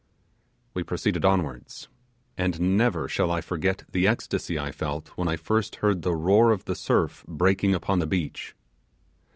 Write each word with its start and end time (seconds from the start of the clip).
We 0.73 0.81
proceeded 0.81 1.25
onwards, 1.25 1.87
and 2.35 2.75
never 2.75 3.07
shall 3.07 3.29
I 3.29 3.39
forget 3.39 3.83
the 3.91 4.07
ecstasy 4.07 4.57
I 4.57 4.71
felt 4.71 5.09
when 5.09 5.27
I 5.27 5.35
first 5.35 5.75
heard 5.75 6.01
the 6.01 6.15
roar 6.15 6.49
of 6.49 6.65
the 6.65 6.73
surf 6.73 7.23
breaking 7.27 7.75
upon 7.75 7.99
the 7.99 8.07
beach. 8.07 8.55